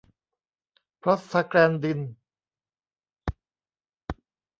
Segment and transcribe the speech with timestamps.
[1.01, 1.99] พรอสทาแกลนดิน